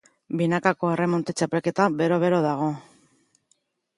[0.39, 2.73] Binakako erremonte txapelketa bero-bero dago.